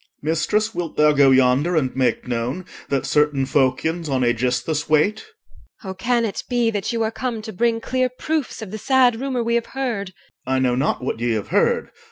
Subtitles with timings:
[0.23, 0.29] OR.
[0.29, 5.27] Mistress, wilt thou go yonder and make known, That certain Phocians on Aegisthus wait?
[5.83, 5.91] EL.
[5.91, 5.93] Oh!
[5.93, 9.43] can it be that you are come to bring Clear proofs of the sad rumour
[9.43, 10.15] we have heard?
[10.47, 10.53] OR.
[10.53, 11.91] I know not what ye have heard.